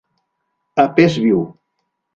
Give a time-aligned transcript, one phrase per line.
[0.85, 1.47] A pes viu.